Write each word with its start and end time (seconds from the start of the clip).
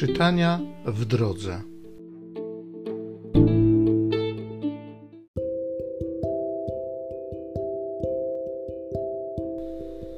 Czytania 0.00 0.60
w 0.86 1.04
drodze. 1.04 1.60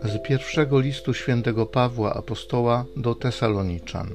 Z 0.02 0.22
pierwszego 0.24 0.80
listu 0.80 1.14
świętego 1.14 1.66
Pawła 1.66 2.14
apostoła 2.14 2.84
do 2.96 3.14
Tesaloniczan. 3.14 4.08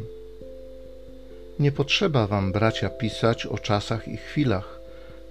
Nie 1.60 1.72
potrzeba 1.72 2.28
wam, 2.28 2.52
bracia, 2.52 2.90
pisać 2.90 3.46
o 3.46 3.58
czasach 3.58 4.08
i 4.08 4.18
chwilach, 4.18 4.80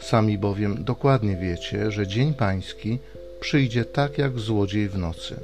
sami 0.00 0.38
bowiem 0.38 0.84
dokładnie 0.84 1.36
wiecie, 1.36 1.90
że 1.90 2.06
dzień 2.06 2.34
pański 2.34 2.98
przyjdzie 3.40 3.84
tak 3.84 4.18
jak 4.18 4.38
złodziej 4.38 4.88
w 4.88 4.98
nocy. 4.98 5.36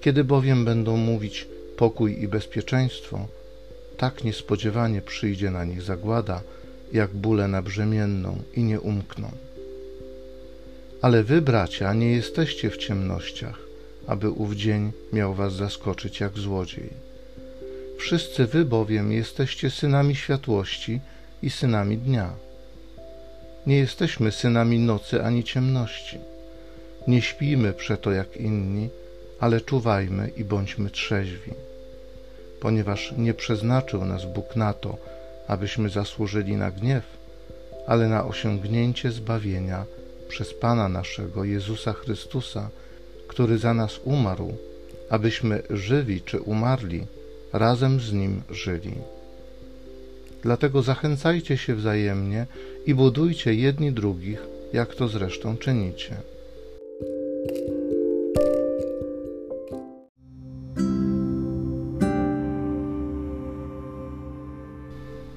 Kiedy 0.00 0.24
bowiem 0.24 0.64
będą 0.64 0.96
mówić 0.96 1.48
pokój 1.76 2.22
i 2.22 2.28
bezpieczeństwo, 2.28 3.26
tak 3.96 4.24
niespodziewanie 4.24 5.02
przyjdzie 5.02 5.50
na 5.50 5.64
nich 5.64 5.82
zagłada, 5.82 6.40
jak 6.92 7.10
bóle 7.10 7.48
na 7.48 7.62
brzemienną 7.62 8.42
i 8.54 8.62
nie 8.62 8.80
umkną. 8.80 9.30
Ale 11.02 11.22
wy, 11.22 11.42
bracia, 11.42 11.94
nie 11.94 12.10
jesteście 12.10 12.70
w 12.70 12.76
ciemnościach, 12.76 13.58
aby 14.06 14.30
ów 14.30 14.54
dzień 14.54 14.92
miał 15.12 15.34
was 15.34 15.52
zaskoczyć 15.52 16.20
jak 16.20 16.38
złodziej. 16.38 16.90
Wszyscy 17.98 18.46
wy 18.46 18.64
bowiem 18.64 19.12
jesteście 19.12 19.70
synami 19.70 20.16
światłości 20.16 21.00
i 21.42 21.50
synami 21.50 21.98
dnia. 21.98 22.32
Nie 23.66 23.78
jesteśmy 23.78 24.32
synami 24.32 24.78
nocy 24.78 25.22
ani 25.22 25.44
ciemności. 25.44 26.18
Nie 27.08 27.22
śpijmy 27.22 27.72
przeto 27.72 28.12
jak 28.12 28.36
inni, 28.36 28.88
ale 29.40 29.60
czuwajmy 29.60 30.30
i 30.36 30.44
bądźmy 30.44 30.90
trzeźwi 30.90 31.65
ponieważ 32.60 33.14
nie 33.18 33.34
przeznaczył 33.34 34.04
nas 34.04 34.24
Bóg 34.24 34.56
na 34.56 34.72
to, 34.72 34.96
abyśmy 35.48 35.88
zasłużyli 35.88 36.56
na 36.56 36.70
gniew, 36.70 37.04
ale 37.86 38.08
na 38.08 38.24
osiągnięcie 38.24 39.10
zbawienia 39.10 39.84
przez 40.28 40.54
Pana 40.54 40.88
naszego 40.88 41.44
Jezusa 41.44 41.92
Chrystusa, 41.92 42.70
który 43.28 43.58
za 43.58 43.74
nas 43.74 44.00
umarł, 44.04 44.54
abyśmy 45.10 45.62
żywi 45.70 46.20
czy 46.20 46.40
umarli, 46.40 47.06
razem 47.52 48.00
z 48.00 48.12
Nim 48.12 48.42
żyli. 48.50 48.94
Dlatego 50.42 50.82
zachęcajcie 50.82 51.56
się 51.56 51.74
wzajemnie 51.74 52.46
i 52.86 52.94
budujcie 52.94 53.54
jedni 53.54 53.92
drugich, 53.92 54.42
jak 54.72 54.94
to 54.94 55.08
zresztą 55.08 55.56
czynicie. 55.56 56.16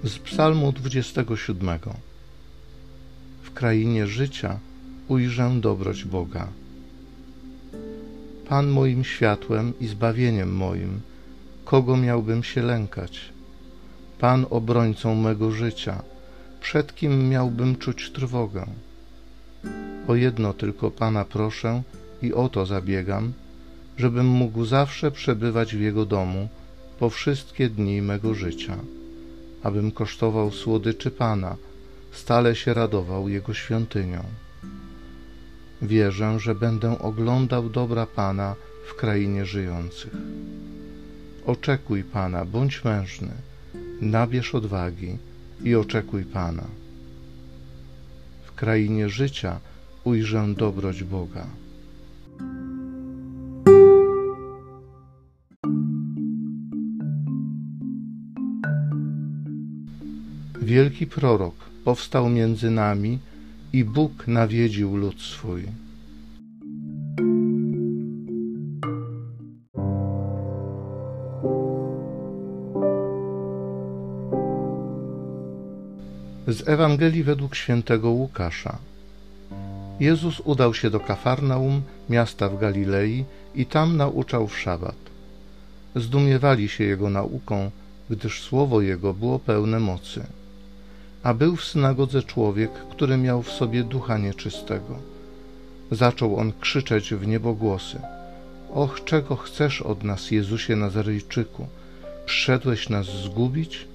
Z 0.04 0.20
Psalmu 0.20 0.72
27. 0.72 1.80
W 3.44 3.52
krainie 3.54 4.08
życia 4.08 4.60
ujrzę 5.08 5.52
dobroć 5.62 6.06
Boga. 6.06 6.48
Pan 8.48 8.68
moim 8.68 9.04
światłem 9.04 9.74
i 9.80 9.88
zbawieniem 9.88 10.56
moim, 10.56 11.02
kogo 11.66 11.98
miałbym 11.98 12.44
się 12.44 12.62
lękać? 12.62 13.20
Pan 14.20 14.46
obrońcą 14.50 15.16
mego 15.16 15.52
życia, 15.52 16.04
przed 16.62 16.96
kim 16.96 17.30
miałbym 17.30 17.76
czuć 17.76 18.12
trwogę? 18.12 18.66
O 20.08 20.16
jedno 20.16 20.54
tylko 20.54 20.92
Pana 20.92 21.26
proszę 21.26 21.84
i 22.22 22.34
o 22.34 22.50
to 22.50 22.66
zabiegam, 22.66 23.34
żebym 23.98 24.28
mógł 24.28 24.66
zawsze 24.66 25.12
przebywać 25.12 25.76
w 25.76 25.82
Jego 25.82 26.06
domu 26.06 26.50
po 27.00 27.10
wszystkie 27.10 27.70
dni 27.70 28.02
mego 28.02 28.34
życia 28.34 28.78
abym 29.64 29.92
kosztował 29.92 30.52
słodyczy 30.52 31.12
Pana, 31.12 31.56
stale 32.12 32.56
się 32.56 32.74
radował 32.74 33.30
Jego 33.30 33.54
świątynią. 33.54 34.24
Wierzę, 35.82 36.40
że 36.40 36.56
będę 36.56 37.00
oglądał 37.00 37.70
dobra 37.70 38.06
Pana 38.06 38.56
w 38.88 38.96
krainie 38.96 39.46
żyjących. 39.46 40.14
Oczekuj 41.46 42.04
Pana, 42.04 42.46
bądź 42.46 42.84
mężny, 42.84 43.32
nabierz 44.02 44.56
odwagi 44.56 45.18
i 45.64 45.76
oczekuj 45.76 46.24
Pana. 46.24 46.68
W 48.46 48.52
krainie 48.52 49.10
życia 49.10 49.60
ujrzę 50.04 50.48
dobroć 50.58 51.04
Boga. 51.04 51.48
Wielki 60.62 61.08
prorok 61.08 61.56
powstał 61.84 62.30
między 62.30 62.72
nami 62.72 63.20
i 63.74 63.84
Bóg 63.84 64.28
nawiedził 64.28 64.98
lud 64.98 65.22
swój. 65.22 65.64
Z 76.48 76.68
Ewangelii 76.68 77.24
według 77.24 77.56
świętego 77.56 78.10
Łukasza. 78.10 78.78
Jezus 80.00 80.40
udał 80.40 80.74
się 80.74 80.90
do 80.90 81.00
Kafarnaum, 81.00 81.82
miasta 82.10 82.50
w 82.50 82.60
Galilei, 82.60 83.26
i 83.56 83.66
tam 83.66 83.98
nauczał 83.98 84.48
w 84.48 84.60
szabat. 84.60 84.96
Zdumiewali 85.96 86.70
się 86.70 86.84
jego 86.84 87.10
nauką, 87.10 87.72
gdyż 88.10 88.42
słowo 88.42 88.82
jego 88.82 89.14
było 89.14 89.40
pełne 89.40 89.80
mocy. 89.80 90.39
A 91.24 91.34
był 91.34 91.56
w 91.56 91.64
synagodze 91.64 92.24
człowiek, 92.24 92.72
który 92.92 93.18
miał 93.18 93.44
w 93.44 93.52
sobie 93.52 93.84
ducha 93.84 94.18
nieczystego. 94.18 95.00
Zaczął 95.92 96.38
on 96.38 96.54
krzyczeć 96.60 97.14
w 97.14 97.28
niebogłosy. 97.28 98.02
Och, 98.74 99.04
czego 99.06 99.36
chcesz 99.36 99.82
od 99.82 100.04
nas, 100.04 100.32
Jezusie 100.32 100.76
Nazarejczyku? 100.76 101.68
Przyszedłeś 102.26 102.90
nas 102.90 103.06
zgubić? 103.06 103.88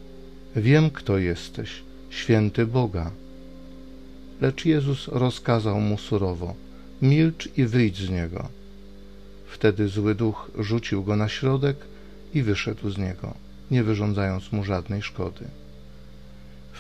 Wiem, 0.57 0.91
kto 0.91 1.19
jesteś, 1.19 1.71
święty 2.11 2.67
Boga. 2.67 3.11
Lecz 4.41 4.65
Jezus 4.65 5.09
rozkazał 5.09 5.81
mu 5.81 5.99
surowo: 5.99 6.55
Milcz 7.03 7.49
i 7.57 7.65
wyjdź 7.65 7.99
z 7.99 8.11
niego. 8.11 8.49
Wtedy 9.47 9.89
zły 9.89 10.15
duch 10.15 10.51
rzucił 10.59 11.05
go 11.05 11.17
na 11.17 11.29
środek 11.29 11.77
i 12.35 12.43
wyszedł 12.43 12.91
z 12.91 12.99
niego, 12.99 13.35
nie 13.71 13.83
wyrządzając 13.83 14.53
mu 14.53 14.65
żadnej 14.65 15.03
szkody. 15.03 15.45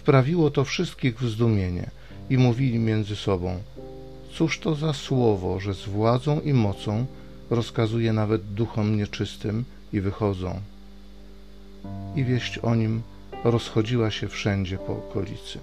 Wprawiło 0.05 0.51
to 0.51 0.65
wszystkich 0.65 1.19
w 1.21 1.31
zdumienie 1.31 1.91
i 2.31 2.39
mówili 2.39 2.79
między 2.79 3.17
sobą: 3.17 3.59
Cóż 4.33 4.59
to 4.59 4.75
za 4.75 4.93
słowo, 4.93 5.61
że 5.61 5.75
z 5.75 5.85
władzą 5.85 6.41
i 6.41 6.53
mocą 6.53 7.07
rozkazuje 7.51 8.13
nawet 8.13 8.43
duchom 8.55 8.97
nieczystym 8.97 9.65
i 9.93 10.01
wychodzą. 10.01 10.61
I 12.17 12.25
wieść 12.25 12.59
o 12.59 12.75
nim 12.75 13.03
rozchodziła 13.45 14.11
się 14.11 14.29
wszędzie 14.29 14.79
po 14.79 14.93
okolicy. 14.93 15.59